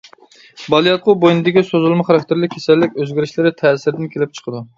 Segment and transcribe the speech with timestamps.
[0.73, 4.65] بالىياتقۇ بوينىدىكى سوزۇلما خاراكتېرلىك كېسەللىك ئۆزگىرىشلىرى تەسىرىدىن كېلىپ چىقىدۇ.